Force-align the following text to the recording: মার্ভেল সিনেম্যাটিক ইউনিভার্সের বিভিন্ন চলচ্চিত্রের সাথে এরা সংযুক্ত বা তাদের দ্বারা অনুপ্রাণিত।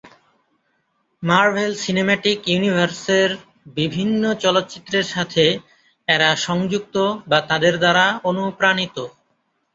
মার্ভেল 1.23 1.71
সিনেম্যাটিক 1.75 2.39
ইউনিভার্সের 2.47 3.29
বিভিন্ন 3.77 4.23
চলচ্চিত্রের 4.43 5.05
সাথে 5.05 5.45
এরা 6.07 6.29
সংযুক্ত 6.45 6.95
বা 7.27 7.39
তাদের 7.49 7.73
দ্বারা 7.79 8.05
অনুপ্রাণিত। 8.29 8.97